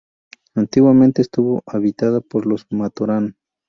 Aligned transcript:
Antiguamente, 0.55 1.21
estuvo 1.21 1.61
habitada 1.67 2.21
por 2.21 2.47
los 2.47 2.65
"Matoran". 2.71 3.35